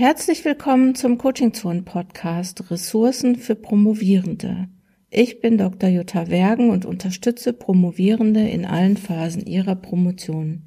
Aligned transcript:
Herzlich 0.00 0.46
willkommen 0.46 0.94
zum 0.94 1.18
Coaching 1.18 1.52
Zone 1.52 1.82
Podcast 1.82 2.70
Ressourcen 2.70 3.36
für 3.36 3.54
Promovierende. 3.54 4.66
Ich 5.10 5.42
bin 5.42 5.58
Dr. 5.58 5.90
Jutta 5.90 6.30
Wergen 6.30 6.70
und 6.70 6.86
unterstütze 6.86 7.52
Promovierende 7.52 8.48
in 8.48 8.64
allen 8.64 8.96
Phasen 8.96 9.44
ihrer 9.44 9.74
Promotion. 9.74 10.62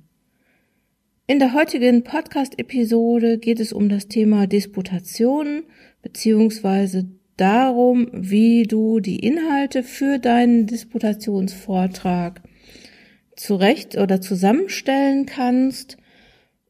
In 1.26 1.40
der 1.40 1.56
heutigen 1.56 2.04
Podcast-Episode 2.04 3.40
geht 3.40 3.60
es 3.60 3.74
um 3.74 3.90
das 3.90 4.08
Thema 4.08 4.46
Disputation 4.46 5.64
beziehungsweise 6.04 7.10
darum, 7.36 8.10
wie 8.14 8.68
du 8.68 9.00
die 9.00 9.18
Inhalte 9.18 9.82
für 9.82 10.20
deinen 10.20 10.68
Disputationsvortrag 10.68 12.44
zurecht 13.36 13.98
oder 13.98 14.22
zusammenstellen 14.22 15.26
kannst. 15.26 15.98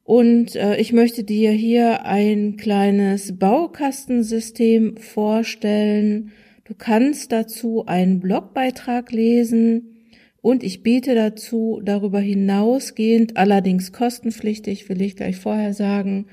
Und 0.03 0.55
äh, 0.55 0.75
ich 0.77 0.91
möchte 0.91 1.23
dir 1.23 1.51
hier 1.51 2.05
ein 2.05 2.57
kleines 2.57 3.37
Baukastensystem 3.37 4.97
vorstellen. 4.97 6.31
Du 6.65 6.73
kannst 6.77 7.31
dazu 7.31 7.85
einen 7.85 8.19
Blogbeitrag 8.19 9.11
lesen 9.11 9.93
und 10.41 10.61
ich 10.61 10.83
biete 10.83 11.15
dazu 11.15 11.81
darüber 11.83 12.19
hinausgehend, 12.19 13.37
allerdings 13.37 13.93
kostenpflichtig, 13.93 14.89
will 14.89 15.01
ich 15.01 15.15
gleich 15.15 15.37
vorher 15.37 15.73
sagen, 15.73 16.25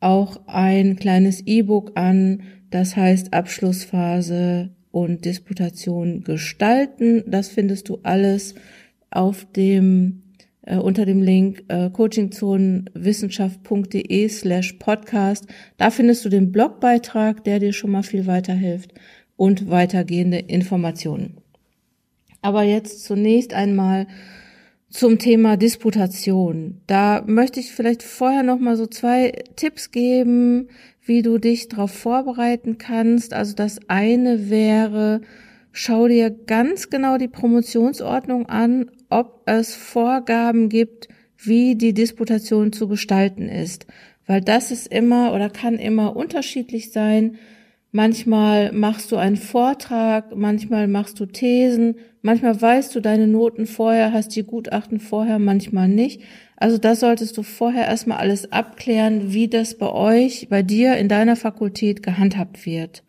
auch 0.00 0.40
ein 0.46 0.96
kleines 0.96 1.46
E-Book 1.46 1.92
an, 1.96 2.42
das 2.70 2.96
heißt 2.96 3.34
Abschlussphase 3.34 4.70
und 4.90 5.26
Disputation 5.26 6.24
gestalten. 6.24 7.24
Das 7.26 7.48
findest 7.48 7.90
du 7.90 7.98
alles 8.04 8.54
auf 9.10 9.46
dem 9.52 10.22
unter 10.76 11.06
dem 11.06 11.22
Link 11.22 11.64
äh, 11.68 11.88
coachingzonenwissenschaft.de 11.90 14.28
slash 14.28 14.74
podcast. 14.74 15.46
Da 15.76 15.90
findest 15.90 16.24
du 16.24 16.28
den 16.28 16.52
Blogbeitrag, 16.52 17.42
der 17.44 17.58
dir 17.58 17.72
schon 17.72 17.90
mal 17.90 18.02
viel 18.02 18.26
weiterhilft 18.26 18.92
und 19.36 19.70
weitergehende 19.70 20.38
Informationen. 20.38 21.38
Aber 22.42 22.62
jetzt 22.62 23.04
zunächst 23.04 23.54
einmal 23.54 24.06
zum 24.90 25.18
Thema 25.18 25.56
Disputation. 25.56 26.80
Da 26.86 27.22
möchte 27.26 27.60
ich 27.60 27.72
vielleicht 27.72 28.02
vorher 28.02 28.42
noch 28.42 28.58
mal 28.58 28.76
so 28.76 28.86
zwei 28.86 29.32
Tipps 29.56 29.90
geben, 29.90 30.68
wie 31.04 31.22
du 31.22 31.38
dich 31.38 31.68
darauf 31.68 31.90
vorbereiten 31.90 32.78
kannst. 32.78 33.32
Also 33.32 33.54
das 33.54 33.80
eine 33.88 34.50
wäre, 34.50 35.20
schau 35.72 36.08
dir 36.08 36.30
ganz 36.30 36.90
genau 36.90 37.18
die 37.18 37.28
Promotionsordnung 37.28 38.46
an, 38.46 38.90
ob 39.10 39.42
es 39.46 39.74
Vorgaben 39.74 40.68
gibt, 40.68 41.08
wie 41.38 41.76
die 41.76 41.94
Disputation 41.94 42.72
zu 42.72 42.88
gestalten 42.88 43.48
ist. 43.48 43.86
Weil 44.26 44.40
das 44.40 44.70
ist 44.70 44.88
immer 44.88 45.32
oder 45.32 45.48
kann 45.48 45.76
immer 45.76 46.16
unterschiedlich 46.16 46.92
sein. 46.92 47.36
Manchmal 47.90 48.72
machst 48.72 49.10
du 49.12 49.16
einen 49.16 49.36
Vortrag, 49.36 50.36
manchmal 50.36 50.88
machst 50.88 51.18
du 51.20 51.24
Thesen, 51.24 51.94
manchmal 52.20 52.60
weißt 52.60 52.94
du 52.94 53.00
deine 53.00 53.26
Noten 53.26 53.64
vorher, 53.64 54.12
hast 54.12 54.36
die 54.36 54.42
Gutachten 54.42 55.00
vorher, 55.00 55.38
manchmal 55.38 55.88
nicht. 55.88 56.20
Also 56.56 56.76
da 56.76 56.94
solltest 56.94 57.38
du 57.38 57.42
vorher 57.42 57.86
erstmal 57.86 58.18
alles 58.18 58.52
abklären, 58.52 59.32
wie 59.32 59.48
das 59.48 59.78
bei 59.78 59.90
euch, 59.90 60.48
bei 60.50 60.62
dir 60.62 60.96
in 60.96 61.08
deiner 61.08 61.36
Fakultät 61.36 62.02
gehandhabt 62.02 62.66
wird. 62.66 63.04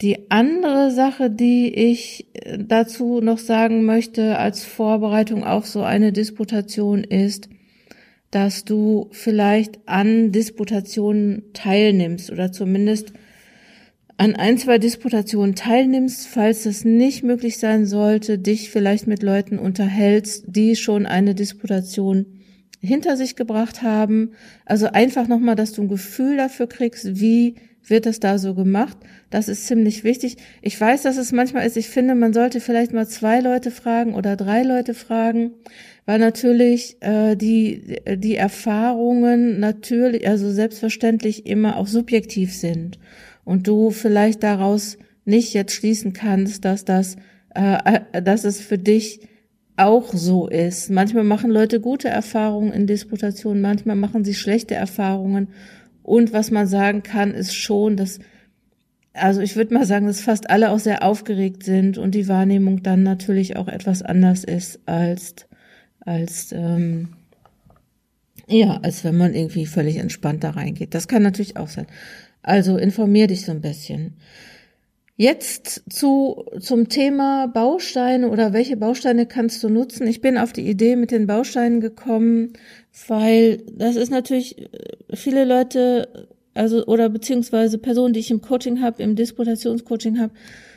Die 0.00 0.30
andere 0.30 0.90
Sache, 0.90 1.30
die 1.30 1.72
ich 1.72 2.26
dazu 2.58 3.20
noch 3.20 3.38
sagen 3.38 3.84
möchte 3.84 4.38
als 4.38 4.64
Vorbereitung 4.64 5.44
auf 5.44 5.66
so 5.66 5.82
eine 5.82 6.12
Disputation 6.12 7.04
ist, 7.04 7.48
dass 8.30 8.64
du 8.64 9.08
vielleicht 9.12 9.78
an 9.86 10.32
Disputationen 10.32 11.52
teilnimmst 11.52 12.32
oder 12.32 12.50
zumindest 12.50 13.12
an 14.16 14.34
ein, 14.36 14.56
zwei 14.56 14.78
Disputationen 14.78 15.54
teilnimmst, 15.54 16.28
falls 16.28 16.64
es 16.64 16.84
nicht 16.84 17.22
möglich 17.24 17.58
sein 17.58 17.86
sollte, 17.86 18.38
dich 18.38 18.70
vielleicht 18.70 19.06
mit 19.06 19.22
Leuten 19.22 19.58
unterhältst, 19.58 20.44
die 20.46 20.76
schon 20.76 21.06
eine 21.06 21.34
Disputation 21.34 22.26
hinter 22.80 23.16
sich 23.16 23.36
gebracht 23.36 23.82
haben. 23.82 24.32
Also 24.64 24.86
einfach 24.86 25.28
nochmal, 25.28 25.56
dass 25.56 25.72
du 25.72 25.82
ein 25.82 25.88
Gefühl 25.88 26.36
dafür 26.36 26.68
kriegst, 26.68 27.20
wie 27.20 27.56
wird 27.84 28.06
das 28.06 28.20
da 28.20 28.38
so 28.38 28.54
gemacht. 28.54 28.96
Das 29.30 29.48
ist 29.48 29.66
ziemlich 29.66 30.04
wichtig. 30.04 30.36
Ich 30.60 30.80
weiß, 30.80 31.02
dass 31.02 31.16
es 31.16 31.32
manchmal 31.32 31.66
ist, 31.66 31.76
ich 31.76 31.88
finde, 31.88 32.14
man 32.14 32.32
sollte 32.32 32.60
vielleicht 32.60 32.92
mal 32.92 33.06
zwei 33.06 33.40
Leute 33.40 33.70
fragen 33.70 34.14
oder 34.14 34.36
drei 34.36 34.62
Leute 34.62 34.94
fragen, 34.94 35.52
weil 36.06 36.18
natürlich 36.18 36.96
äh, 37.00 37.36
die, 37.36 38.00
die 38.16 38.36
Erfahrungen 38.36 39.60
natürlich, 39.60 40.26
also 40.26 40.50
selbstverständlich 40.50 41.46
immer 41.46 41.76
auch 41.76 41.86
subjektiv 41.86 42.54
sind 42.54 42.98
und 43.44 43.66
du 43.66 43.90
vielleicht 43.90 44.42
daraus 44.42 44.98
nicht 45.24 45.54
jetzt 45.54 45.74
schließen 45.74 46.12
kannst, 46.12 46.64
dass 46.64 46.84
das, 46.84 47.16
äh, 47.54 48.00
äh 48.12 48.22
dass 48.22 48.44
es 48.44 48.60
für 48.60 48.78
dich 48.78 49.20
auch 49.76 50.12
so 50.12 50.48
ist. 50.48 50.90
Manchmal 50.90 51.24
machen 51.24 51.50
Leute 51.50 51.80
gute 51.80 52.08
Erfahrungen 52.08 52.72
in 52.72 52.86
Disputationen, 52.86 53.62
manchmal 53.62 53.96
machen 53.96 54.24
sie 54.24 54.34
schlechte 54.34 54.74
Erfahrungen 54.74 55.48
und 56.02 56.32
was 56.32 56.50
man 56.50 56.66
sagen 56.66 57.02
kann, 57.02 57.32
ist 57.32 57.54
schon, 57.54 57.96
dass, 57.96 58.18
also 59.12 59.40
ich 59.40 59.56
würde 59.56 59.74
mal 59.74 59.86
sagen, 59.86 60.06
dass 60.06 60.20
fast 60.20 60.50
alle 60.50 60.70
auch 60.70 60.78
sehr 60.78 61.04
aufgeregt 61.04 61.62
sind 61.62 61.98
und 61.98 62.14
die 62.14 62.28
Wahrnehmung 62.28 62.82
dann 62.82 63.02
natürlich 63.02 63.56
auch 63.56 63.68
etwas 63.68 64.02
anders 64.02 64.44
ist 64.44 64.80
als, 64.86 65.46
als, 66.00 66.52
ähm, 66.52 67.10
ja, 68.48 68.78
als 68.82 69.04
wenn 69.04 69.16
man 69.16 69.34
irgendwie 69.34 69.66
völlig 69.66 69.96
entspannt 69.96 70.42
da 70.44 70.50
reingeht. 70.50 70.94
Das 70.94 71.08
kann 71.08 71.22
natürlich 71.22 71.56
auch 71.56 71.68
sein. 71.68 71.86
Also 72.42 72.76
informier 72.76 73.28
dich 73.28 73.44
so 73.44 73.52
ein 73.52 73.60
bisschen. 73.60 74.14
Jetzt 75.16 75.82
zu, 75.92 76.46
zum 76.58 76.88
Thema 76.88 77.46
Bausteine 77.46 78.30
oder 78.30 78.54
welche 78.54 78.78
Bausteine 78.78 79.26
kannst 79.26 79.62
du 79.62 79.68
nutzen? 79.68 80.06
Ich 80.06 80.22
bin 80.22 80.38
auf 80.38 80.54
die 80.54 80.66
Idee 80.66 80.96
mit 80.96 81.10
den 81.10 81.26
Bausteinen 81.26 81.80
gekommen, 81.82 82.54
weil 83.08 83.58
das 83.72 83.96
ist 83.96 84.10
natürlich 84.10 84.58
äh, 84.58 84.68
viele 85.14 85.44
Leute, 85.44 86.28
also 86.54 86.86
oder 86.86 87.10
beziehungsweise 87.10 87.76
Personen, 87.76 88.14
die 88.14 88.20
ich 88.20 88.30
im 88.30 88.40
Coaching 88.40 88.80
habe, 88.80 89.02
im 89.02 89.14
Disputationscoaching 89.14 90.18
habe, 90.18 90.32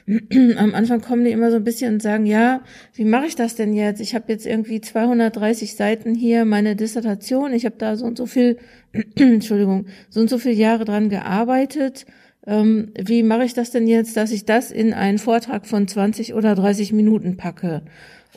am 0.57 0.75
Anfang 0.75 0.99
kommen 0.99 1.23
die 1.23 1.31
immer 1.31 1.49
so 1.49 1.55
ein 1.55 1.63
bisschen 1.63 1.93
und 1.93 2.01
sagen, 2.01 2.25
ja, 2.25 2.61
wie 2.93 3.05
mache 3.05 3.27
ich 3.27 3.35
das 3.35 3.55
denn 3.55 3.73
jetzt? 3.73 4.01
Ich 4.01 4.15
habe 4.15 4.25
jetzt 4.27 4.45
irgendwie 4.45 4.81
230 4.81 5.75
Seiten 5.75 6.13
hier, 6.13 6.43
meine 6.43 6.75
Dissertation, 6.75 7.53
ich 7.53 7.65
habe 7.65 7.75
da 7.77 7.95
so 7.95 8.05
und 8.05 8.17
so 8.17 8.25
viel, 8.25 8.57
Entschuldigung, 9.15 9.87
so 10.09 10.19
und 10.19 10.29
so 10.29 10.37
viele 10.37 10.55
Jahre 10.55 10.83
dran 10.83 11.07
gearbeitet. 11.07 12.05
Ähm, 12.47 12.91
wie 12.99 13.23
mache 13.23 13.43
ich 13.43 13.53
das 13.53 13.71
denn 13.71 13.87
jetzt, 13.87 14.17
dass 14.17 14.31
ich 14.31 14.45
das 14.45 14.71
in 14.71 14.93
einen 14.93 15.17
Vortrag 15.17 15.65
von 15.65 15.87
20 15.87 16.33
oder 16.33 16.55
30 16.55 16.93
Minuten 16.93 17.37
packe? 17.37 17.83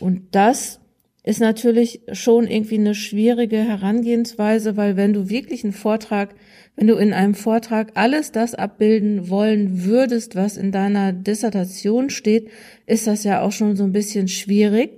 Und 0.00 0.22
das 0.32 0.80
ist 1.28 1.40
natürlich 1.40 2.00
schon 2.12 2.46
irgendwie 2.46 2.78
eine 2.78 2.94
schwierige 2.94 3.58
Herangehensweise, 3.58 4.78
weil 4.78 4.96
wenn 4.96 5.12
du 5.12 5.28
wirklich 5.28 5.62
einen 5.62 5.74
Vortrag, 5.74 6.34
wenn 6.74 6.86
du 6.86 6.94
in 6.94 7.12
einem 7.12 7.34
Vortrag 7.34 7.90
alles 7.94 8.32
das 8.32 8.54
abbilden 8.54 9.28
wollen 9.28 9.84
würdest, 9.84 10.36
was 10.36 10.56
in 10.56 10.72
deiner 10.72 11.12
Dissertation 11.12 12.08
steht, 12.08 12.48
ist 12.86 13.06
das 13.06 13.24
ja 13.24 13.42
auch 13.42 13.52
schon 13.52 13.76
so 13.76 13.84
ein 13.84 13.92
bisschen 13.92 14.28
schwierig, 14.28 14.92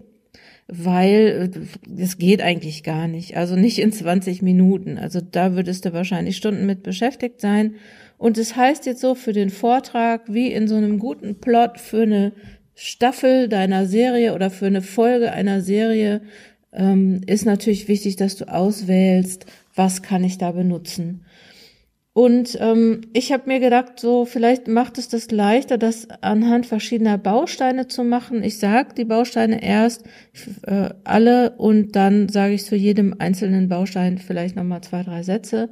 weil 0.69 1.50
äh, 1.53 2.00
es 2.00 2.16
geht 2.19 2.42
eigentlich 2.42 2.84
gar 2.84 3.09
nicht. 3.09 3.37
Also 3.37 3.56
nicht 3.56 3.81
in 3.81 3.91
20 3.91 4.41
Minuten. 4.41 4.98
Also 4.98 5.21
da 5.21 5.56
würdest 5.56 5.84
du 5.84 5.92
wahrscheinlich 5.92 6.37
Stunden 6.37 6.65
mit 6.65 6.84
beschäftigt 6.84 7.41
sein. 7.41 7.75
Und 8.21 8.37
es 8.37 8.51
das 8.51 8.57
heißt 8.59 8.85
jetzt 8.85 9.01
so 9.01 9.15
für 9.15 9.33
den 9.33 9.49
Vortrag, 9.49 10.25
wie 10.29 10.53
in 10.53 10.69
so 10.69 10.75
einem 10.75 10.99
guten 10.99 11.41
Plot 11.41 11.81
für 11.81 12.03
eine 12.03 12.33
Staffel 12.75 13.49
deiner 13.49 13.87
Serie 13.87 14.35
oder 14.35 14.51
für 14.51 14.67
eine 14.67 14.83
Folge 14.83 15.33
einer 15.33 15.63
Serie 15.63 16.21
ähm, 16.71 17.23
ist 17.27 17.47
natürlich 17.47 17.89
wichtig, 17.89 18.17
dass 18.17 18.37
du 18.37 18.45
auswählst, 18.45 19.47
was 19.75 20.03
kann 20.03 20.22
ich 20.22 20.37
da 20.37 20.51
benutzen. 20.51 21.25
Und 22.13 22.59
ähm, 22.61 23.01
ich 23.15 23.33
habe 23.33 23.45
mir 23.47 23.59
gedacht, 23.59 23.99
so 23.99 24.27
vielleicht 24.27 24.69
macht 24.69 24.99
es 24.99 25.09
das 25.09 25.31
leichter, 25.31 25.78
das 25.78 26.07
anhand 26.21 26.66
verschiedener 26.66 27.16
Bausteine 27.16 27.89
zu 27.89 28.05
machen. 28.05 28.43
Ich 28.43 28.59
sage 28.59 28.93
die 28.95 29.07
Bausteine 29.07 29.63
erst 29.63 30.05
äh, 30.66 30.91
alle 31.05 31.53
und 31.53 31.97
dann 31.97 32.28
sage 32.28 32.53
ich 32.53 32.66
zu 32.66 32.77
jedem 32.77 33.15
einzelnen 33.19 33.71
Baustein 33.71 34.19
vielleicht 34.19 34.57
nochmal 34.57 34.83
zwei, 34.83 35.05
drei 35.05 35.23
Sätze. 35.23 35.71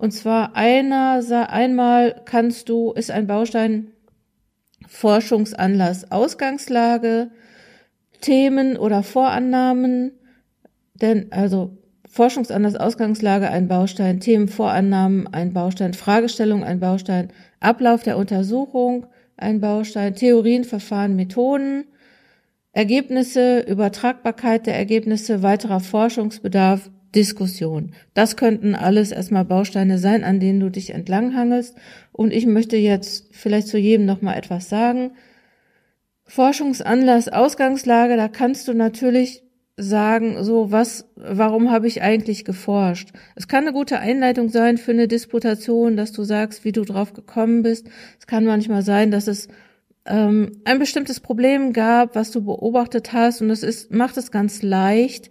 Und 0.00 0.12
zwar 0.12 0.56
einer, 0.56 1.20
einmal 1.50 2.22
kannst 2.24 2.70
du, 2.70 2.92
ist 2.92 3.10
ein 3.10 3.26
Baustein 3.26 3.88
Forschungsanlass, 4.88 6.10
Ausgangslage, 6.10 7.30
Themen 8.22 8.78
oder 8.78 9.02
Vorannahmen, 9.02 10.12
denn 10.94 11.30
also 11.32 11.76
Forschungsanlass, 12.08 12.76
Ausgangslage 12.76 13.50
ein 13.50 13.68
Baustein, 13.68 14.20
Themen, 14.20 14.48
Vorannahmen 14.48 15.26
ein 15.34 15.52
Baustein, 15.52 15.92
Fragestellung 15.92 16.64
ein 16.64 16.80
Baustein, 16.80 17.28
Ablauf 17.60 18.02
der 18.02 18.16
Untersuchung 18.16 19.04
ein 19.36 19.60
Baustein, 19.60 20.14
Theorien, 20.14 20.64
Verfahren, 20.64 21.14
Methoden, 21.14 21.84
Ergebnisse, 22.72 23.60
Übertragbarkeit 23.60 24.66
der 24.66 24.76
Ergebnisse, 24.76 25.42
weiterer 25.42 25.80
Forschungsbedarf 25.80 26.90
Diskussion. 27.14 27.92
Das 28.14 28.36
könnten 28.36 28.74
alles 28.74 29.12
erstmal 29.12 29.44
Bausteine 29.44 29.98
sein, 29.98 30.24
an 30.24 30.40
denen 30.40 30.60
du 30.60 30.70
dich 30.70 30.94
entlanghangelst. 30.94 31.76
Und 32.12 32.32
ich 32.32 32.46
möchte 32.46 32.76
jetzt 32.76 33.28
vielleicht 33.32 33.68
zu 33.68 33.78
jedem 33.78 34.06
nochmal 34.06 34.38
etwas 34.38 34.68
sagen. 34.68 35.12
Forschungsanlass, 36.24 37.28
Ausgangslage, 37.28 38.16
da 38.16 38.28
kannst 38.28 38.68
du 38.68 38.74
natürlich 38.74 39.42
sagen, 39.76 40.44
so 40.44 40.70
was, 40.70 41.08
warum 41.16 41.70
habe 41.70 41.88
ich 41.88 42.02
eigentlich 42.02 42.44
geforscht? 42.44 43.10
Es 43.34 43.48
kann 43.48 43.64
eine 43.64 43.72
gute 43.72 43.98
Einleitung 43.98 44.48
sein 44.48 44.78
für 44.78 44.92
eine 44.92 45.08
Disputation, 45.08 45.96
dass 45.96 46.12
du 46.12 46.22
sagst, 46.22 46.64
wie 46.64 46.72
du 46.72 46.84
drauf 46.84 47.14
gekommen 47.14 47.62
bist. 47.62 47.88
Es 48.18 48.26
kann 48.26 48.44
manchmal 48.44 48.82
sein, 48.82 49.10
dass 49.10 49.26
es 49.26 49.48
ähm, 50.06 50.60
ein 50.64 50.78
bestimmtes 50.78 51.20
Problem 51.20 51.72
gab, 51.72 52.14
was 52.14 52.30
du 52.30 52.44
beobachtet 52.44 53.12
hast, 53.12 53.42
und 53.42 53.50
es 53.50 53.62
ist 53.62 53.92
macht 53.92 54.16
es 54.16 54.30
ganz 54.30 54.62
leicht, 54.62 55.30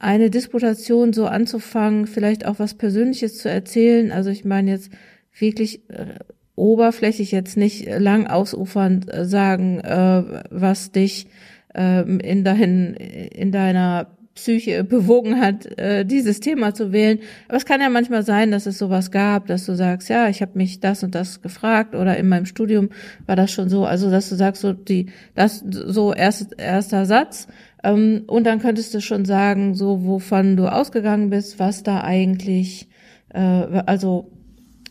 eine 0.00 0.30
Disputation 0.30 1.12
so 1.12 1.26
anzufangen, 1.26 2.06
vielleicht 2.06 2.46
auch 2.46 2.58
was 2.58 2.74
Persönliches 2.74 3.36
zu 3.36 3.48
erzählen. 3.48 4.10
Also 4.10 4.30
ich 4.30 4.44
meine 4.44 4.70
jetzt 4.70 4.90
wirklich 5.38 5.88
äh, 5.90 6.14
oberflächlich 6.56 7.30
jetzt 7.30 7.56
nicht 7.56 7.86
lang 7.86 8.26
ausufernd 8.26 9.12
äh, 9.12 9.26
sagen, 9.26 9.78
äh, 9.80 10.42
was 10.50 10.90
dich 10.90 11.26
ähm, 11.74 12.18
in, 12.18 12.44
dein, 12.44 12.94
in 12.94 13.52
deiner 13.52 14.16
Psyche 14.40 14.84
bewogen 14.84 15.40
hat, 15.40 15.66
äh, 15.78 16.04
dieses 16.04 16.40
Thema 16.40 16.74
zu 16.74 16.92
wählen. 16.92 17.18
Aber 17.48 17.56
es 17.56 17.66
kann 17.66 17.80
ja 17.80 17.90
manchmal 17.90 18.24
sein, 18.24 18.50
dass 18.50 18.66
es 18.66 18.78
sowas 18.78 19.10
gab, 19.10 19.46
dass 19.46 19.66
du 19.66 19.74
sagst, 19.74 20.08
ja, 20.08 20.28
ich 20.28 20.40
habe 20.40 20.52
mich 20.54 20.80
das 20.80 21.02
und 21.02 21.14
das 21.14 21.42
gefragt 21.42 21.94
oder 21.94 22.16
in 22.16 22.28
meinem 22.28 22.46
Studium 22.46 22.88
war 23.26 23.36
das 23.36 23.52
schon 23.52 23.68
so, 23.68 23.84
also 23.84 24.10
dass 24.10 24.28
du 24.28 24.36
sagst, 24.36 24.62
so 24.62 24.72
die, 24.72 25.06
das 25.34 25.62
so 25.64 26.14
erst, 26.14 26.58
erster 26.58 27.04
Satz. 27.06 27.48
Ähm, 27.84 28.22
und 28.26 28.44
dann 28.44 28.60
könntest 28.60 28.94
du 28.94 29.00
schon 29.00 29.24
sagen, 29.24 29.74
so 29.74 30.04
wovon 30.04 30.56
du 30.56 30.66
ausgegangen 30.66 31.30
bist, 31.30 31.58
was 31.58 31.82
da 31.82 32.00
eigentlich, 32.00 32.88
äh, 33.34 33.40
also 33.40 34.30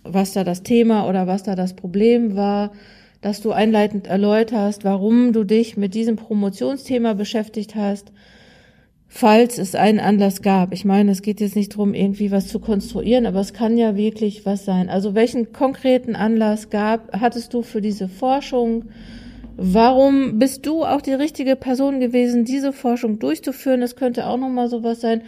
was 0.04 0.34
da 0.34 0.44
das 0.44 0.64
Thema 0.64 1.08
oder 1.08 1.28
was 1.28 1.44
da 1.44 1.56
das 1.56 1.76
Problem 1.76 2.36
war 2.36 2.72
dass 3.22 3.42
du 3.42 3.52
einleitend 3.52 4.08
erläuterst, 4.08 4.86
warum 4.86 5.34
du 5.34 5.44
dich 5.44 5.76
mit 5.76 5.94
diesem 5.94 6.16
Promotionsthema 6.16 7.14
beschäftigt 7.14 7.76
hast, 7.76 8.12
falls 9.12 9.58
es 9.58 9.74
einen 9.74 10.00
Anlass 10.00 10.44
gab. 10.44 10.72
Ich 10.72 10.86
meine, 10.86 11.12
es 11.12 11.24
geht 11.24 11.42
jetzt 11.42 11.56
nicht 11.56 11.74
darum, 11.74 11.96
irgendwie 11.96 12.32
was 12.32 12.48
zu 12.48 12.60
konstruieren, 12.60 13.26
aber 13.26 13.40
es 13.40 13.54
kann 13.54 13.76
ja 13.76 13.98
wirklich 13.98 14.46
was 14.46 14.64
sein. 14.64 14.88
Also 14.88 15.16
welchen 15.16 15.52
konkreten 15.52 16.16
Anlass 16.16 16.70
gab, 16.70 17.12
hattest 17.20 17.54
du 17.56 17.64
für 17.64 17.82
diese 17.82 18.08
Forschung? 18.08 18.86
Warum 19.58 20.38
bist 20.38 20.66
du 20.66 20.86
auch 20.86 21.02
die 21.02 21.14
richtige 21.14 21.56
Person 21.56 22.00
gewesen, 22.00 22.46
diese 22.46 22.72
Forschung 22.72 23.20
durchzuführen? 23.20 23.82
Das 23.82 23.96
könnte 23.96 24.28
auch 24.28 24.38
nochmal 24.38 24.70
sowas 24.70 25.02
sein. 25.02 25.24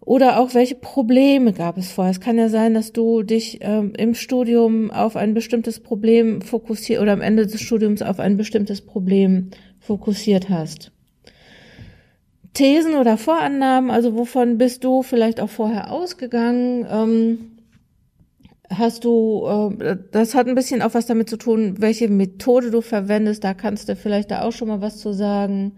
Oder 0.00 0.40
auch 0.40 0.54
welche 0.54 0.74
Probleme 0.74 1.52
gab 1.52 1.78
es 1.78 1.92
vorher? 1.92 2.10
Es 2.10 2.20
kann 2.20 2.38
ja 2.38 2.48
sein, 2.48 2.74
dass 2.74 2.92
du 2.92 3.22
dich 3.22 3.58
ähm, 3.60 3.92
im 3.96 4.14
Studium 4.14 4.90
auf 4.90 5.14
ein 5.14 5.32
bestimmtes 5.32 5.78
Problem 5.78 6.40
fokussiert 6.40 7.00
oder 7.00 7.12
am 7.12 7.20
Ende 7.20 7.46
des 7.46 7.60
Studiums 7.60 8.02
auf 8.02 8.18
ein 8.18 8.36
bestimmtes 8.36 8.80
Problem 8.80 9.50
fokussiert 9.78 10.48
hast. 10.48 10.90
Thesen 12.54 12.94
oder 12.94 13.16
Vorannahmen, 13.16 13.90
also 13.90 14.16
wovon 14.16 14.58
bist 14.58 14.84
du 14.84 15.02
vielleicht 15.02 15.40
auch 15.40 15.48
vorher 15.48 15.90
ausgegangen? 15.90 16.86
Ähm, 16.90 17.52
hast 18.78 19.04
du, 19.04 19.46
äh, 19.80 19.96
das 20.10 20.34
hat 20.34 20.46
ein 20.46 20.54
bisschen 20.54 20.82
auch 20.82 20.94
was 20.94 21.06
damit 21.06 21.30
zu 21.30 21.36
tun, 21.36 21.76
welche 21.78 22.08
Methode 22.08 22.70
du 22.70 22.80
verwendest. 22.80 23.44
Da 23.44 23.54
kannst 23.54 23.88
du 23.88 23.96
vielleicht 23.96 24.30
da 24.30 24.42
auch 24.42 24.52
schon 24.52 24.68
mal 24.68 24.82
was 24.82 24.98
zu 24.98 25.12
sagen. 25.12 25.72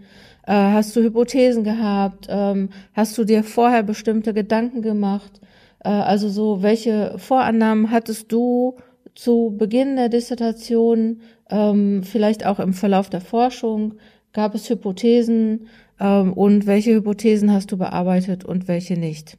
Äh, 0.47 0.53
hast 0.53 0.95
du 0.97 1.03
Hypothesen 1.03 1.65
gehabt? 1.65 2.27
Ähm, 2.29 2.71
hast 2.93 3.17
du 3.17 3.25
dir 3.25 3.45
vorher 3.45 3.83
bestimmte 3.83 4.35
Gedanken 4.35 4.83
gemacht? 4.83 5.41
Äh, 5.85 5.89
also 5.89 6.29
so, 6.29 6.63
welche 6.63 7.15
Vorannahmen 7.19 7.91
hattest 7.91 8.33
du 8.33 8.77
zu 9.15 9.55
Beginn 9.57 9.97
der 9.97 10.09
Dissertation, 10.09 11.21
ähm, 11.51 12.03
vielleicht 12.03 12.45
auch 12.47 12.59
im 12.59 12.75
Verlauf 12.75 13.11
der 13.11 13.21
Forschung? 13.21 13.95
Gab 14.35 14.55
es 14.55 14.69
Hypothesen? 14.69 15.69
Ähm, 15.99 16.35
und 16.35 16.67
welche 16.67 16.95
Hypothesen 16.95 17.51
hast 17.51 17.73
du 17.73 17.79
bearbeitet 17.79 18.45
und 18.45 18.69
welche 18.69 18.99
nicht? 18.99 19.39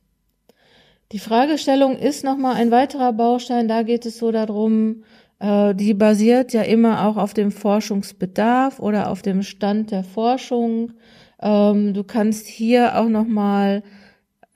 Die 1.12 1.20
Fragestellung 1.20 1.98
ist 1.98 2.24
nochmal 2.24 2.56
ein 2.56 2.72
weiterer 2.72 3.14
Baustein. 3.14 3.68
Da 3.68 3.84
geht 3.84 4.08
es 4.08 4.18
so 4.18 4.32
darum, 4.32 5.04
äh, 5.40 5.76
die 5.76 5.94
basiert 5.94 6.54
ja 6.54 6.64
immer 6.64 7.06
auch 7.06 7.18
auf 7.18 7.34
dem 7.34 7.52
Forschungsbedarf 7.52 8.80
oder 8.80 9.12
auf 9.12 9.22
dem 9.22 9.44
Stand 9.44 9.92
der 9.92 10.04
Forschung. 10.04 10.94
Ähm, 11.42 11.94
du 11.94 12.04
kannst 12.04 12.48
hier 12.48 12.98
auch 12.98 13.10
noch 13.10 13.28
mal 13.28 13.84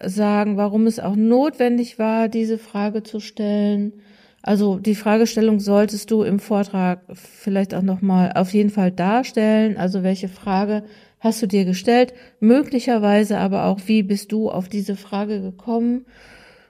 sagen, 0.02 0.58
warum 0.58 0.88
es 0.88 1.00
auch 1.00 1.18
notwendig 1.18 2.00
war, 2.00 2.30
diese 2.30 2.58
Frage 2.58 3.04
zu 3.04 3.20
stellen. 3.20 3.94
Also 4.42 4.78
die 4.78 4.96
Fragestellung 4.96 5.60
solltest 5.60 6.12
du 6.12 6.24
im 6.24 6.40
Vortrag 6.40 7.02
vielleicht 7.14 7.74
auch 7.74 7.82
noch 7.82 8.02
mal 8.02 8.32
auf 8.34 8.54
jeden 8.54 8.70
Fall 8.70 8.92
darstellen. 8.92 9.78
Also 9.78 10.04
welche 10.04 10.30
Frage 10.30 10.84
hast 11.20 11.42
du 11.42 11.48
dir 11.48 11.66
gestellt? 11.66 12.14
Möglicherweise 12.40 13.38
aber 13.38 13.66
auch, 13.66 13.80
wie 13.86 14.04
bist 14.04 14.32
du 14.32 14.50
auf 14.50 14.70
diese 14.70 14.96
Frage 14.96 15.42
gekommen? 15.42 16.06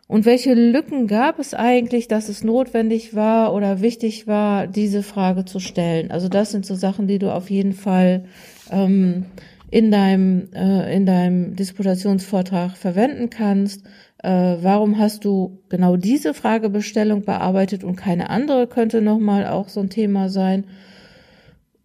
Und 0.07 0.25
welche 0.25 0.55
Lücken 0.55 1.05
gab 1.05 1.37
es 1.37 1.53
eigentlich, 1.53 2.07
dass 2.07 2.29
es 2.29 2.43
notwendig 2.43 3.13
war 3.13 3.53
oder 3.53 3.79
wichtig 3.79 4.25
war, 4.25 4.65
diese 4.65 5.03
Frage 5.03 5.45
zu 5.45 5.59
stellen? 5.59 6.09
Also 6.09 6.29
das 6.29 6.49
sind 6.49 6.65
so 6.65 6.73
Sachen, 6.73 7.05
die 7.05 7.19
du 7.19 7.31
auf 7.31 7.51
jeden 7.51 7.73
Fall 7.73 8.25
ähm, 8.71 9.27
in 9.69 9.91
deinem 9.91 10.49
äh, 10.51 10.95
in 10.95 11.05
deinem 11.05 11.55
Disputationsvortrag 11.55 12.75
verwenden 12.75 13.29
kannst. 13.29 13.83
Äh, 14.23 14.57
warum 14.61 14.97
hast 14.97 15.23
du 15.23 15.61
genau 15.69 15.95
diese 15.95 16.33
Fragebestellung 16.33 17.23
bearbeitet 17.23 17.83
und 17.83 17.95
keine 17.95 18.29
andere? 18.29 18.67
Könnte 18.67 19.01
nochmal 19.01 19.47
auch 19.47 19.69
so 19.69 19.79
ein 19.79 19.89
Thema 19.89 20.29
sein. 20.29 20.65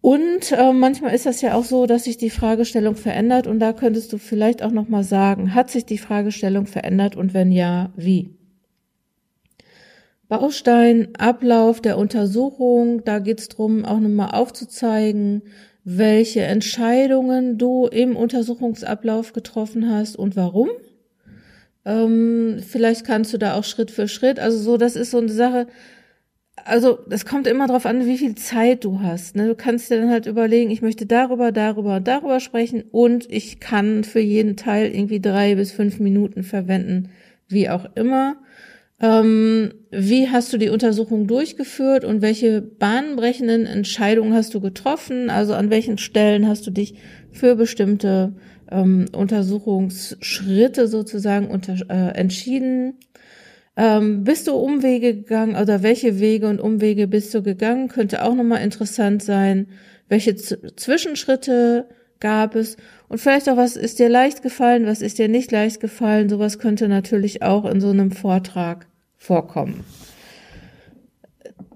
Und 0.01 0.51
äh, 0.51 0.71
manchmal 0.71 1.15
ist 1.15 1.25
das 1.25 1.41
ja 1.41 1.55
auch 1.55 1.63
so, 1.63 1.87
dass 1.87 2.03
sich 2.03 2.17
die 2.17 2.29
Fragestellung 2.29 2.95
verändert 2.95 3.47
und 3.47 3.59
da 3.59 3.73
könntest 3.73 4.13
du 4.13 4.19
vielleicht 4.19 4.61
auch 4.61 4.69
noch 4.69 4.87
mal 4.87 5.03
sagen, 5.03 5.55
hat 5.55 5.71
sich 5.71 5.85
die 5.85 5.97
Fragestellung 5.97 6.67
verändert 6.67 7.15
und 7.15 7.33
wenn 7.33 7.51
ja, 7.51 7.89
wie? 7.95 8.29
Baustein, 10.27 11.15
Ablauf 11.17 11.81
der 11.81 11.97
Untersuchung, 11.97 13.03
da 13.03 13.17
geht 13.17 13.39
es 13.39 13.49
darum, 13.49 13.85
auch 13.85 13.99
nochmal 13.99 14.31
aufzuzeigen, 14.31 15.41
welche 15.83 16.41
Entscheidungen 16.41 17.57
du 17.57 17.87
im 17.87 18.15
Untersuchungsablauf 18.15 19.33
getroffen 19.33 19.89
hast 19.89 20.17
und 20.17 20.35
warum. 20.35 20.69
Ähm, 21.85 22.57
vielleicht 22.67 23.05
kannst 23.05 23.33
du 23.33 23.37
da 23.37 23.55
auch 23.55 23.63
Schritt 23.63 23.91
für 23.91 24.07
Schritt, 24.07 24.39
also 24.39 24.57
so, 24.57 24.77
das 24.77 24.95
ist 24.95 25.11
so 25.11 25.19
eine 25.19 25.29
Sache, 25.29 25.67
also 26.63 26.99
es 27.09 27.25
kommt 27.25 27.47
immer 27.47 27.67
darauf 27.67 27.85
an, 27.85 28.05
wie 28.05 28.17
viel 28.17 28.35
Zeit 28.35 28.85
du 28.85 29.01
hast. 29.01 29.35
Ne? 29.35 29.47
Du 29.47 29.55
kannst 29.55 29.91
dir 29.91 29.99
dann 29.99 30.09
halt 30.09 30.25
überlegen, 30.25 30.71
ich 30.71 30.81
möchte 30.81 31.05
darüber, 31.05 31.51
darüber, 31.51 31.99
darüber 31.99 32.39
sprechen 32.39 32.83
und 32.91 33.31
ich 33.31 33.59
kann 33.59 34.03
für 34.03 34.19
jeden 34.19 34.55
Teil 34.55 34.87
irgendwie 34.91 35.19
drei 35.19 35.55
bis 35.55 35.71
fünf 35.71 35.99
Minuten 35.99 36.43
verwenden, 36.43 37.09
wie 37.47 37.69
auch 37.69 37.85
immer. 37.95 38.37
Ähm, 39.01 39.73
wie 39.91 40.29
hast 40.29 40.53
du 40.53 40.57
die 40.57 40.69
Untersuchung 40.69 41.27
durchgeführt 41.27 42.05
und 42.05 42.21
welche 42.21 42.61
bahnbrechenden 42.61 43.65
Entscheidungen 43.65 44.33
hast 44.33 44.53
du 44.53 44.61
getroffen? 44.61 45.29
Also 45.29 45.53
an 45.53 45.69
welchen 45.69 45.97
Stellen 45.97 46.47
hast 46.47 46.65
du 46.65 46.71
dich 46.71 46.95
für 47.31 47.55
bestimmte 47.55 48.33
ähm, 48.71 49.05
Untersuchungsschritte 49.11 50.87
sozusagen 50.87 51.47
unter, 51.47 51.75
äh, 51.89 52.17
entschieden? 52.17 52.95
Ähm, 53.77 54.23
bist 54.23 54.47
du 54.47 54.53
Umwege 54.55 55.15
gegangen 55.15 55.55
oder 55.55 55.83
welche 55.83 56.19
Wege 56.19 56.47
und 56.47 56.61
Umwege 56.61 57.07
bist 57.07 57.33
du 57.33 57.43
gegangen? 57.43 57.89
Könnte 57.89 58.23
auch 58.23 58.33
nochmal 58.33 58.63
interessant 58.63 59.21
sein. 59.21 59.67
Welche 60.07 60.35
Z 60.35 60.79
Zwischenschritte 60.79 61.89
gab 62.19 62.55
es? 62.55 62.77
Und 63.09 63.19
vielleicht 63.19 63.49
auch, 63.49 63.57
was 63.57 63.75
ist 63.75 63.99
dir 63.99 64.09
leicht 64.09 64.41
gefallen, 64.43 64.85
was 64.85 65.01
ist 65.01 65.19
dir 65.19 65.27
nicht 65.27 65.51
leicht 65.51 65.79
gefallen? 65.79 66.29
Sowas 66.29 66.59
könnte 66.59 66.87
natürlich 66.87 67.41
auch 67.41 67.65
in 67.65 67.81
so 67.81 67.89
einem 67.89 68.11
Vortrag 68.11 68.87
vorkommen. 69.17 69.83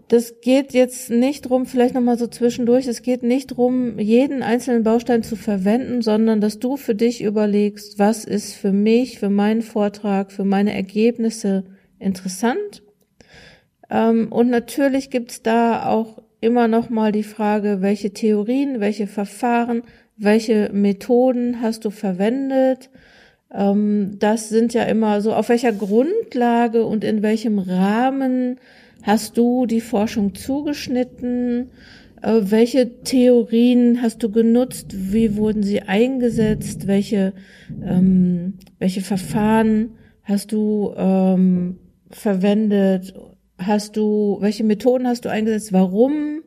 Das 0.09 0.41
geht 0.41 0.73
jetzt 0.73 1.11
nicht 1.11 1.47
drum, 1.47 1.67
vielleicht 1.67 1.93
nochmal 1.93 2.17
so 2.17 2.25
zwischendurch, 2.25 2.87
es 2.87 3.03
geht 3.03 3.21
nicht 3.21 3.45
drum, 3.47 3.99
jeden 3.99 4.41
einzelnen 4.41 4.81
Baustein 4.81 5.21
zu 5.21 5.35
verwenden, 5.35 6.01
sondern 6.01 6.41
dass 6.41 6.57
du 6.57 6.77
für 6.77 6.95
dich 6.95 7.23
überlegst, 7.23 7.99
was 7.99 8.25
ist 8.25 8.55
für 8.55 8.71
mich, 8.71 9.19
für 9.19 9.29
meinen 9.29 9.61
Vortrag, 9.61 10.31
für 10.31 10.45
meine 10.45 10.73
Ergebnisse 10.73 11.63
interessant. 11.99 12.81
Ähm, 13.91 14.31
und 14.31 14.49
natürlich 14.49 15.11
gibt's 15.11 15.43
da 15.43 15.85
auch 15.85 16.23
immer 16.41 16.67
noch 16.67 16.89
mal 16.89 17.11
die 17.11 17.21
Frage, 17.21 17.81
welche 17.81 18.11
Theorien, 18.11 18.79
welche 18.79 19.05
Verfahren, 19.05 19.83
welche 20.17 20.71
Methoden 20.73 21.61
hast 21.61 21.85
du 21.85 21.91
verwendet? 21.91 22.89
Ähm, 23.53 24.15
das 24.17 24.49
sind 24.49 24.73
ja 24.73 24.85
immer 24.85 25.21
so, 25.21 25.35
auf 25.35 25.49
welcher 25.49 25.71
Grundlage 25.71 26.83
und 26.83 27.03
in 27.03 27.21
welchem 27.21 27.59
Rahmen 27.59 28.59
hast 29.03 29.37
du 29.37 29.65
die 29.65 29.81
Forschung 29.81 30.35
zugeschnitten? 30.35 31.69
Äh, 32.21 32.41
welche 32.41 33.01
Theorien 33.03 34.01
hast 34.01 34.23
du 34.23 34.31
genutzt? 34.31 34.87
Wie 34.93 35.35
wurden 35.35 35.63
sie 35.63 35.81
eingesetzt? 35.81 36.87
Welche, 36.87 37.33
ähm, 37.83 38.55
welche 38.77 39.01
Verfahren 39.01 39.91
hast 40.23 40.51
du 40.51 40.93
ähm, 40.97 41.79
verwendet? 42.11 43.13
Hast 43.57 43.97
du, 43.97 44.37
welche 44.41 44.63
Methoden 44.63 45.07
hast 45.07 45.25
du 45.25 45.29
eingesetzt? 45.29 45.73
Warum? 45.73 46.41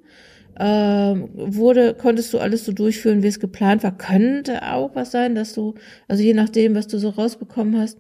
Ähm, 0.61 1.31
wurde, 1.33 1.95
konntest 1.95 2.33
du 2.35 2.39
alles 2.39 2.67
so 2.67 2.73
durchführen, 2.73 3.23
wie 3.23 3.29
es 3.29 3.41
geplant 3.41 3.83
war? 3.83 3.97
Könnte 3.97 4.63
auch 4.71 4.95
was 4.95 5.11
sein, 5.11 5.35
dass 5.35 5.55
du, 5.55 5.75
also 6.09 6.23
je 6.23 6.35
nachdem, 6.35 6.75
was 6.75 6.89
du 6.89 6.99
so 6.99 7.09
rausbekommen 7.09 7.79
hast, 7.79 7.99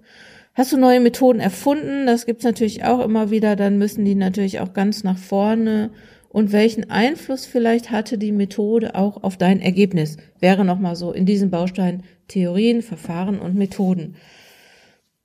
hast 0.55 0.73
du 0.73 0.77
neue 0.77 1.01
Methoden 1.01 1.41
erfunden? 1.41 2.07
Das 2.07 2.27
gibt's 2.27 2.45
natürlich 2.45 2.85
auch 2.85 3.01
immer 3.05 3.31
wieder, 3.31 3.57
dann 3.57 3.79
müssen 3.79 4.05
die 4.05 4.15
natürlich 4.15 4.61
auch 4.61 4.73
ganz 4.73 5.05
nach 5.05 5.19
vorne. 5.19 5.91
Und 6.29 6.53
welchen 6.53 6.91
Einfluss 6.91 7.45
vielleicht 7.45 7.91
hatte 7.91 8.17
die 8.17 8.33
Methode 8.33 8.95
auch 8.95 9.23
auf 9.23 9.37
dein 9.37 9.61
Ergebnis? 9.61 10.17
Wäre 10.41 10.65
nochmal 10.65 10.97
so 10.97 11.13
in 11.13 11.27
diesem 11.27 11.51
Baustein 11.51 12.05
Theorien, 12.29 12.81
Verfahren 12.81 13.39
und 13.39 13.55
Methoden. 13.55 14.17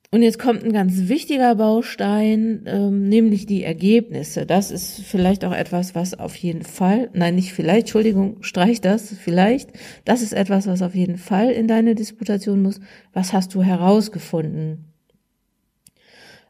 Und 0.10 0.22
jetzt 0.22 0.40
kommt 0.40 0.64
ein 0.64 0.72
ganz 0.72 1.10
wichtiger 1.10 1.56
Baustein, 1.56 2.64
ähm, 2.66 3.10
nämlich 3.10 3.46
die 3.46 3.64
Ergebnisse. 3.64 4.46
Das 4.46 4.72
ist 4.72 5.02
vielleicht 5.02 5.44
auch 5.44 5.54
etwas, 5.54 5.96
was 5.96 6.18
auf 6.18 6.36
jeden 6.38 6.64
Fall, 6.64 7.10
nein, 7.14 7.36
nicht 7.36 7.52
vielleicht, 7.52 7.88
Entschuldigung, 7.88 8.42
streich 8.42 8.80
das, 8.80 9.14
vielleicht. 9.14 9.72
Das 10.06 10.22
ist 10.22 10.32
etwas, 10.32 10.66
was 10.66 10.82
auf 10.82 10.96
jeden 10.96 11.18
Fall 11.18 11.52
in 11.52 11.68
deine 11.68 11.94
Disputation 11.94 12.62
muss. 12.62 12.80
Was 13.12 13.34
hast 13.34 13.54
du 13.54 13.64
herausgefunden? 13.64 14.87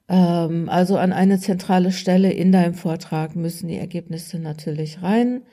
Ähm, 0.10 0.70
also 0.70 0.98
an 0.98 1.14
eine 1.14 1.40
zentrale 1.40 1.92
Stelle 1.92 2.32
in 2.32 2.52
deinem 2.52 2.74
Vortrag 2.74 3.36
müssen 3.36 3.68
die 3.68 3.78
Ergebnisse 3.78 4.40
natürlich 4.40 5.02
rein. 5.02 5.44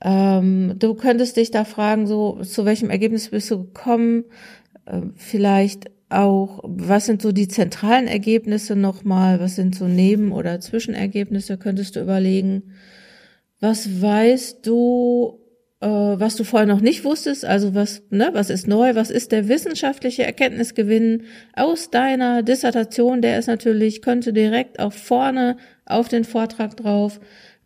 Ähm, 0.00 0.74
du 0.78 0.94
könntest 0.94 1.36
dich 1.36 1.50
da 1.50 1.64
fragen, 1.64 2.06
so, 2.06 2.40
zu 2.42 2.64
welchem 2.64 2.90
Ergebnis 2.90 3.30
bist 3.30 3.50
du 3.50 3.64
gekommen? 3.64 4.24
Ähm, 4.86 5.14
vielleicht 5.16 5.90
auch, 6.10 6.60
was 6.64 7.06
sind 7.06 7.22
so 7.22 7.32
die 7.32 7.48
zentralen 7.48 8.08
Ergebnisse 8.08 8.76
nochmal, 8.76 9.40
was 9.40 9.56
sind 9.56 9.74
so 9.74 9.86
Neben- 9.86 10.32
oder 10.32 10.60
Zwischenergebnisse, 10.60 11.56
könntest 11.56 11.96
du 11.96 12.00
überlegen. 12.00 12.74
Was 13.60 14.02
weißt 14.02 14.66
du, 14.66 15.38
was 15.88 16.36
du 16.36 16.44
vorher 16.44 16.68
noch 16.68 16.80
nicht 16.80 17.04
wusstest, 17.04 17.44
also 17.44 17.74
was, 17.74 18.02
ne, 18.10 18.30
was 18.32 18.50
ist 18.50 18.68
neu, 18.68 18.94
was 18.94 19.10
ist 19.10 19.32
der 19.32 19.48
wissenschaftliche 19.48 20.22
Erkenntnisgewinn 20.22 21.24
aus 21.54 21.90
deiner 21.90 22.42
Dissertation, 22.42 23.20
der 23.20 23.38
ist 23.38 23.48
natürlich, 23.48 24.00
könnte 24.00 24.32
direkt 24.32 24.78
auch 24.78 24.92
vorne 24.92 25.56
auf 25.84 26.08
den 26.08 26.24
Vortrag 26.24 26.76
drauf, 26.76 27.18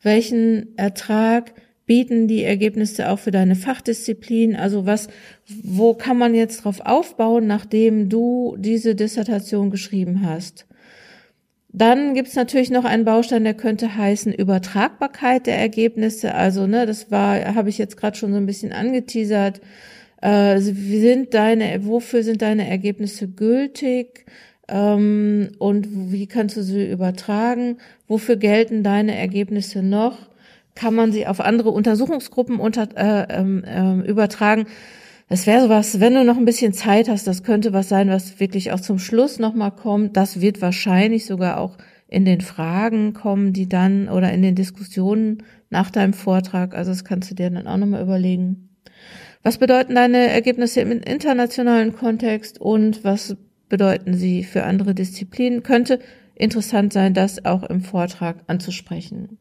welchen 0.02 0.76
Ertrag 0.78 1.52
bieten 1.84 2.26
die 2.26 2.42
Ergebnisse 2.42 3.10
auch 3.10 3.18
für 3.18 3.30
deine 3.30 3.54
Fachdisziplin? 3.54 4.56
Also 4.56 4.86
was, 4.86 5.08
wo 5.46 5.94
kann 5.94 6.18
man 6.18 6.34
jetzt 6.34 6.64
drauf 6.64 6.80
aufbauen, 6.80 7.46
nachdem 7.46 8.08
du 8.08 8.56
diese 8.58 8.94
Dissertation 8.94 9.70
geschrieben 9.70 10.22
hast? 10.26 10.66
Dann 11.76 12.14
gibt's 12.14 12.34
natürlich 12.34 12.70
noch 12.70 12.86
einen 12.86 13.04
Baustein, 13.04 13.44
der 13.44 13.52
könnte 13.52 13.96
heißen 13.96 14.32
Übertragbarkeit 14.32 15.46
der 15.46 15.58
Ergebnisse. 15.58 16.34
Also, 16.34 16.66
ne, 16.66 16.86
das 16.86 17.10
war, 17.10 17.54
habe 17.54 17.68
ich 17.68 17.76
jetzt 17.76 17.98
gerade 17.98 18.16
schon 18.16 18.32
so 18.32 18.38
ein 18.38 18.46
bisschen 18.46 18.72
angeteasert. 18.72 19.60
Äh, 20.22 20.58
sind 20.60 21.34
deine, 21.34 21.84
wofür 21.84 22.22
sind 22.22 22.40
deine 22.40 22.66
Ergebnisse 22.66 23.28
gültig? 23.28 24.24
Ähm, 24.68 25.50
und 25.58 26.12
wie 26.12 26.26
kannst 26.26 26.56
du 26.56 26.62
sie 26.62 26.90
übertragen? 26.90 27.76
Wofür 28.08 28.36
gelten 28.36 28.82
deine 28.82 29.14
Ergebnisse 29.14 29.82
noch? 29.82 30.16
kann 30.76 30.94
man 30.94 31.10
sie 31.10 31.26
auf 31.26 31.40
andere 31.40 31.70
Untersuchungsgruppen 31.70 32.60
unter, 32.60 32.86
äh, 32.96 33.42
äh, 33.42 34.06
übertragen. 34.06 34.66
Das 35.28 35.46
wäre 35.46 35.62
sowas, 35.62 35.98
wenn 35.98 36.14
du 36.14 36.24
noch 36.24 36.36
ein 36.36 36.44
bisschen 36.44 36.72
Zeit 36.72 37.08
hast, 37.08 37.26
das 37.26 37.42
könnte 37.42 37.72
was 37.72 37.88
sein, 37.88 38.08
was 38.08 38.38
wirklich 38.38 38.70
auch 38.70 38.80
zum 38.80 39.00
Schluss 39.00 39.40
nochmal 39.40 39.72
kommt. 39.72 40.16
Das 40.16 40.40
wird 40.40 40.62
wahrscheinlich 40.62 41.26
sogar 41.26 41.58
auch 41.58 41.78
in 42.08 42.24
den 42.24 42.40
Fragen 42.40 43.12
kommen, 43.12 43.52
die 43.52 43.68
dann 43.68 44.08
oder 44.08 44.32
in 44.32 44.42
den 44.42 44.54
Diskussionen 44.54 45.42
nach 45.68 45.90
deinem 45.90 46.12
Vortrag. 46.12 46.76
Also 46.76 46.92
das 46.92 47.04
kannst 47.04 47.30
du 47.30 47.34
dir 47.34 47.50
dann 47.50 47.66
auch 47.66 47.76
nochmal 47.76 48.02
überlegen. 48.02 48.68
Was 49.42 49.58
bedeuten 49.58 49.96
deine 49.96 50.28
Ergebnisse 50.28 50.80
im 50.80 50.92
internationalen 50.92 51.92
Kontext 51.94 52.60
und 52.60 53.02
was 53.02 53.36
bedeuten 53.68 54.14
sie 54.14 54.44
für 54.44 54.62
andere 54.62 54.94
Disziplinen? 54.94 55.64
Könnte 55.64 55.98
interessant 56.36 56.92
sein, 56.92 57.14
das 57.14 57.44
auch 57.44 57.64
im 57.64 57.80
Vortrag 57.80 58.44
anzusprechen. 58.46 59.38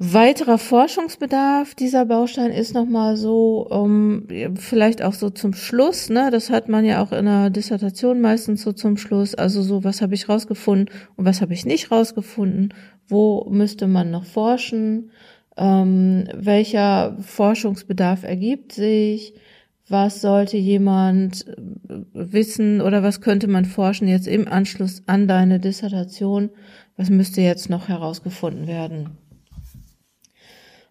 Weiterer 0.00 0.58
Forschungsbedarf 0.58 1.74
dieser 1.74 2.06
Baustein 2.06 2.52
ist 2.52 2.72
nochmal 2.72 3.16
so, 3.16 3.66
um, 3.68 4.28
vielleicht 4.54 5.02
auch 5.02 5.12
so 5.12 5.28
zum 5.28 5.54
Schluss, 5.54 6.08
ne? 6.08 6.28
Das 6.30 6.50
hat 6.50 6.68
man 6.68 6.84
ja 6.84 7.02
auch 7.02 7.10
in 7.10 7.26
einer 7.26 7.50
Dissertation 7.50 8.20
meistens 8.20 8.62
so 8.62 8.70
zum 8.70 8.96
Schluss. 8.96 9.34
Also 9.34 9.60
so, 9.60 9.82
was 9.82 10.00
habe 10.00 10.14
ich 10.14 10.28
rausgefunden 10.28 10.88
und 11.16 11.24
was 11.24 11.40
habe 11.40 11.52
ich 11.52 11.66
nicht 11.66 11.90
rausgefunden? 11.90 12.74
Wo 13.08 13.48
müsste 13.50 13.88
man 13.88 14.12
noch 14.12 14.24
forschen? 14.24 15.10
Ähm, 15.56 16.28
welcher 16.32 17.16
Forschungsbedarf 17.20 18.22
ergibt 18.22 18.70
sich? 18.70 19.34
Was 19.88 20.20
sollte 20.20 20.58
jemand 20.58 21.44
wissen 22.12 22.80
oder 22.82 23.02
was 23.02 23.20
könnte 23.20 23.48
man 23.48 23.64
forschen 23.64 24.06
jetzt 24.06 24.28
im 24.28 24.46
Anschluss 24.46 25.02
an 25.06 25.26
deine 25.26 25.58
Dissertation? 25.58 26.50
Was 26.96 27.10
müsste 27.10 27.40
jetzt 27.40 27.68
noch 27.68 27.88
herausgefunden 27.88 28.68
werden? 28.68 29.18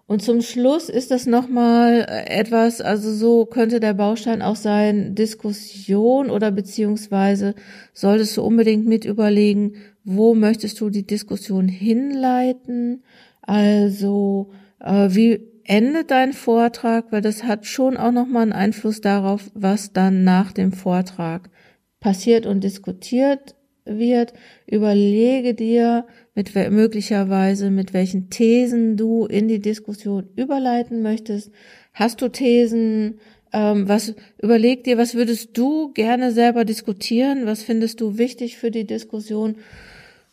Und 0.09 0.21
zum 0.21 0.41
Schluss 0.41 0.87
ist 0.87 1.11
das 1.11 1.25
nochmal 1.25 2.05
etwas, 2.27 2.79
also 2.79 3.11
so 3.11 3.45
könnte 3.45 3.81
der 3.81 3.93
Baustein 3.93 4.41
auch 4.41 4.55
sein, 4.55 5.15
Diskussion 5.15 6.29
oder 6.29 6.49
beziehungsweise 6.49 7.55
solltest 7.93 8.37
du 8.37 8.41
unbedingt 8.41 8.85
mit 8.85 9.03
überlegen, 9.03 9.73
wo 10.05 10.33
möchtest 10.33 10.79
du 10.79 10.89
die 10.89 11.05
Diskussion 11.05 11.67
hinleiten? 11.67 13.03
Also, 13.41 14.51
äh, 14.79 15.09
wie 15.11 15.41
endet 15.65 16.09
dein 16.09 16.31
Vortrag? 16.31 17.11
Weil 17.11 17.21
das 17.21 17.43
hat 17.43 17.65
schon 17.65 17.97
auch 17.97 18.13
nochmal 18.13 18.43
einen 18.43 18.53
Einfluss 18.53 19.01
darauf, 19.01 19.51
was 19.55 19.91
dann 19.91 20.23
nach 20.23 20.53
dem 20.53 20.71
Vortrag 20.71 21.49
passiert 21.99 22.45
und 22.45 22.63
diskutiert 22.63 23.55
wird. 23.83 24.31
Überlege 24.67 25.53
dir, 25.53 26.05
mit 26.37 26.53
möglicherweise 26.53 27.71
mit 27.71 27.93
welchen 27.93 28.29
Thesen 28.29 28.95
du 28.95 29.25
in 29.25 29.47
die 29.47 29.59
Diskussion 29.59 30.29
überleiten 30.35 31.01
möchtest. 31.01 31.51
Hast 31.93 32.21
du 32.21 32.29
Thesen? 32.29 33.19
Ähm, 33.51 33.89
was 33.89 34.13
überleg 34.39 34.83
dir, 34.83 34.99
was 34.99 35.15
würdest 35.15 35.57
du 35.57 35.91
gerne 35.93 36.31
selber 36.31 36.63
diskutieren? 36.63 37.47
Was 37.47 37.63
findest 37.63 38.01
du 38.01 38.19
wichtig 38.19 38.57
für 38.57 38.69
die 38.69 38.85
Diskussion? 38.85 39.55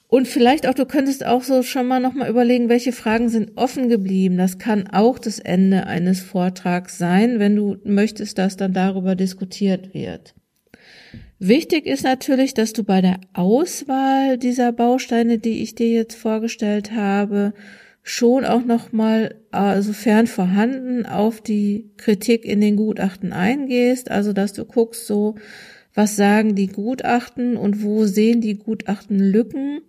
Und 0.06 0.28
vielleicht 0.28 0.68
auch, 0.68 0.74
du 0.74 0.84
könntest 0.84 1.24
auch 1.24 1.42
so 1.42 1.62
schon 1.62 1.86
mal 1.86 2.00
nochmal 2.00 2.28
überlegen, 2.28 2.68
welche 2.68 2.92
Fragen 2.92 3.30
sind 3.30 3.52
offen 3.56 3.88
geblieben. 3.88 4.36
Das 4.36 4.58
kann 4.58 4.86
auch 4.88 5.18
das 5.18 5.38
Ende 5.38 5.86
eines 5.86 6.20
Vortrags 6.20 6.98
sein, 6.98 7.38
wenn 7.38 7.56
du 7.56 7.78
möchtest, 7.82 8.36
dass 8.36 8.58
dann 8.58 8.74
darüber 8.74 9.14
diskutiert 9.14 9.94
wird. 9.94 10.34
Wichtig 11.46 11.84
ist 11.84 12.04
natürlich, 12.04 12.54
dass 12.54 12.72
du 12.72 12.84
bei 12.84 13.02
der 13.02 13.20
Auswahl 13.34 14.38
dieser 14.38 14.72
Bausteine, 14.72 15.38
die 15.38 15.62
ich 15.62 15.74
dir 15.74 15.90
jetzt 15.90 16.14
vorgestellt 16.14 16.92
habe, 16.92 17.52
schon 18.02 18.46
auch 18.46 18.64
nochmal, 18.64 19.34
äh, 19.52 19.82
sofern 19.82 20.26
vorhanden, 20.26 21.04
auf 21.04 21.42
die 21.42 21.90
Kritik 21.98 22.46
in 22.46 22.62
den 22.62 22.76
Gutachten 22.76 23.34
eingehst. 23.34 24.10
Also, 24.10 24.32
dass 24.32 24.54
du 24.54 24.64
guckst, 24.64 25.06
so, 25.06 25.34
was 25.92 26.16
sagen 26.16 26.54
die 26.54 26.68
Gutachten 26.68 27.58
und 27.58 27.82
wo 27.82 28.06
sehen 28.06 28.40
die 28.40 28.56
Gutachten 28.56 29.18
Lücken, 29.18 29.82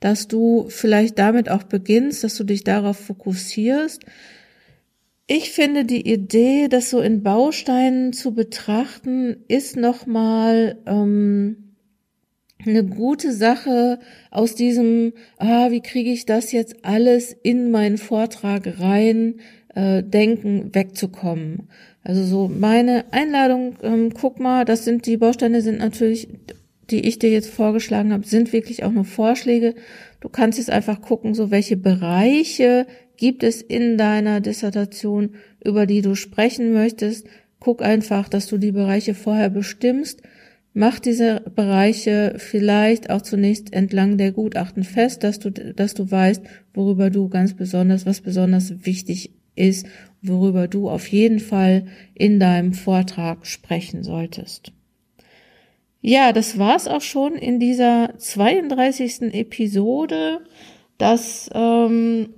dass 0.00 0.26
du 0.26 0.64
vielleicht 0.70 1.18
damit 1.18 1.50
auch 1.50 1.64
beginnst, 1.64 2.24
dass 2.24 2.34
du 2.34 2.44
dich 2.44 2.64
darauf 2.64 2.96
fokussierst, 2.96 4.06
ich 5.26 5.50
finde 5.52 5.84
die 5.84 6.10
Idee, 6.10 6.68
das 6.68 6.90
so 6.90 7.00
in 7.00 7.22
Bausteinen 7.22 8.12
zu 8.12 8.34
betrachten, 8.34 9.44
ist 9.48 9.76
nochmal 9.76 10.78
ähm, 10.86 11.76
eine 12.66 12.84
gute 12.84 13.32
Sache 13.32 13.98
aus 14.30 14.54
diesem, 14.54 15.12
ah, 15.38 15.70
wie 15.70 15.80
kriege 15.80 16.10
ich 16.10 16.26
das 16.26 16.52
jetzt 16.52 16.84
alles 16.84 17.32
in 17.32 17.70
meinen 17.70 17.98
Vortrag 17.98 18.78
rein, 18.80 19.40
äh, 19.74 20.02
denken, 20.02 20.74
wegzukommen. 20.74 21.68
Also 22.02 22.24
so 22.24 22.48
meine 22.48 23.06
Einladung, 23.12 23.76
ähm, 23.82 24.12
guck 24.12 24.38
mal, 24.40 24.64
das 24.64 24.84
sind 24.84 25.06
die 25.06 25.16
Bausteine 25.16 25.62
sind 25.62 25.78
natürlich, 25.78 26.28
die 26.90 27.06
ich 27.06 27.18
dir 27.18 27.30
jetzt 27.30 27.50
vorgeschlagen 27.50 28.12
habe, 28.12 28.26
sind 28.26 28.52
wirklich 28.52 28.84
auch 28.84 28.92
nur 28.92 29.04
Vorschläge. 29.04 29.74
Du 30.20 30.28
kannst 30.28 30.58
jetzt 30.58 30.70
einfach 30.70 31.00
gucken, 31.00 31.34
so 31.34 31.50
welche 31.50 31.76
Bereiche 31.76 32.86
gibt 33.16 33.42
es 33.42 33.62
in 33.62 33.96
deiner 33.96 34.40
Dissertation, 34.40 35.34
über 35.64 35.86
die 35.86 36.02
du 36.02 36.14
sprechen 36.14 36.72
möchtest. 36.72 37.26
Guck 37.60 37.82
einfach, 37.82 38.28
dass 38.28 38.46
du 38.46 38.58
die 38.58 38.72
Bereiche 38.72 39.14
vorher 39.14 39.50
bestimmst. 39.50 40.22
Mach 40.76 40.98
diese 40.98 41.40
Bereiche 41.54 42.34
vielleicht 42.38 43.08
auch 43.08 43.22
zunächst 43.22 43.72
entlang 43.72 44.18
der 44.18 44.32
Gutachten 44.32 44.82
fest, 44.82 45.22
dass 45.22 45.38
du, 45.38 45.50
dass 45.50 45.94
du 45.94 46.10
weißt, 46.10 46.42
worüber 46.74 47.10
du 47.10 47.28
ganz 47.28 47.54
besonders, 47.54 48.06
was 48.06 48.20
besonders 48.20 48.84
wichtig 48.84 49.30
ist, 49.54 49.86
worüber 50.20 50.66
du 50.66 50.90
auf 50.90 51.06
jeden 51.06 51.38
Fall 51.38 51.86
in 52.14 52.40
deinem 52.40 52.72
Vortrag 52.72 53.46
sprechen 53.46 54.02
solltest. 54.02 54.73
Ja, 56.06 56.32
das 56.34 56.58
war's 56.58 56.86
auch 56.86 57.00
schon 57.00 57.34
in 57.34 57.58
dieser 57.58 58.10
32. 58.18 59.32
Episode. 59.32 60.40
Das 60.98 61.48
ähm, 61.54 62.28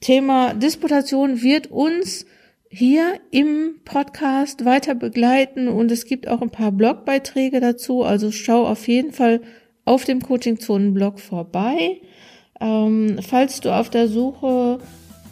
Thema 0.00 0.54
Disputation 0.54 1.42
wird 1.42 1.72
uns 1.72 2.26
hier 2.70 3.18
im 3.32 3.80
Podcast 3.84 4.64
weiter 4.64 4.94
begleiten 4.94 5.66
und 5.66 5.90
es 5.90 6.04
gibt 6.04 6.28
auch 6.28 6.42
ein 6.42 6.50
paar 6.50 6.70
Blogbeiträge 6.70 7.58
dazu. 7.58 8.04
Also 8.04 8.30
schau 8.30 8.68
auf 8.68 8.86
jeden 8.86 9.12
Fall 9.12 9.40
auf 9.84 10.04
dem 10.04 10.22
Coaching 10.22 10.60
Zonen 10.60 10.94
Blog 10.94 11.18
vorbei. 11.18 12.00
Ähm, 12.60 13.18
falls 13.20 13.60
du 13.60 13.76
auf 13.76 13.90
der 13.90 14.06
Suche 14.06 14.78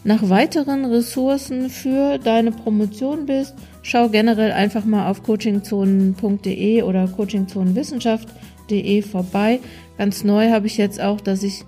nach 0.03 0.29
weiteren 0.29 0.85
Ressourcen 0.85 1.69
für 1.69 2.17
deine 2.17 2.51
Promotion 2.51 3.27
bist, 3.27 3.53
schau 3.83 4.09
generell 4.09 4.51
einfach 4.51 4.83
mal 4.83 5.07
auf 5.09 5.21
coachingzonen.de 5.23 6.81
oder 6.81 7.07
coachingzonenwissenschaft.de 7.07 9.03
vorbei. 9.03 9.59
Ganz 9.97 10.23
neu 10.23 10.49
habe 10.49 10.67
ich 10.67 10.77
jetzt 10.77 10.99
auch, 10.99 11.21
dass 11.21 11.43
ich 11.43 11.63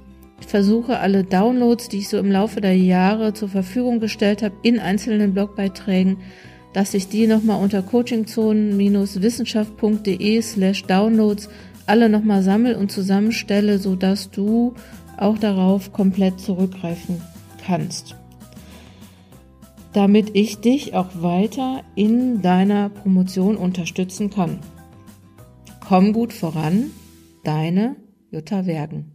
versuche, 0.48 0.98
alle 1.00 1.24
Downloads, 1.24 1.88
die 1.90 2.00
ich 2.00 2.10
so 2.10 2.18
im 2.18 2.32
Laufe 2.32 2.60
der 2.60 2.76
Jahre 2.76 3.34
zur 3.34 3.50
Verfügung 3.50 4.00
gestellt 4.00 4.42
habe, 4.42 4.56
in 4.64 4.80
einzelnen 4.80 5.34
Blogbeiträgen, 5.34 6.18
dass 6.74 6.96
ich 6.96 7.08
die 7.08 7.28
nochmal 7.28 7.62
unter 7.62 7.84
coachingzonen-wissenschaft.de 7.84 10.42
slash 10.42 10.86
downloads 10.86 11.50
alle 11.86 12.08
nochmal 12.10 12.42
sammle 12.42 12.78
und 12.78 12.92
zusammenstelle, 12.92 13.78
sodass 13.78 14.32
du 14.32 14.74
auch 15.18 15.38
darauf 15.38 15.94
komplett 15.94 16.40
zurückgreifen 16.40 17.22
kannst. 17.64 18.16
Damit 19.94 20.32
ich 20.34 20.60
dich 20.60 20.96
auch 20.96 21.10
weiter 21.22 21.84
in 21.96 22.42
deiner 22.42 22.90
Promotion 22.90 23.58
unterstützen 23.58 24.32
kann. 24.32 24.60
Komm 25.88 26.14
gut 26.14 26.34
voran, 26.34 26.92
deine 27.44 27.96
Jutta 28.32 28.66
Wergen. 28.66 29.13